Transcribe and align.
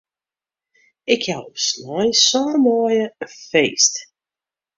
Ik 1.13 1.21
jou 1.27 1.39
op 1.49 1.57
sneon 1.67 2.09
sân 2.25 2.49
maaie 2.65 3.05
in 3.23 3.31
feest. 3.49 3.93